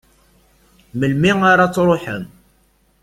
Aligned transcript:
Melmi 0.99 1.31
ara 1.51 1.67
truḥem? 1.73 2.23